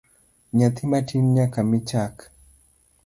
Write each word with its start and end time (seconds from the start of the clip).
Nyathi 0.57 0.83
matin 0.89 1.25
nyaka 1.35 1.59
mii 1.69 1.85
chak 1.89 2.15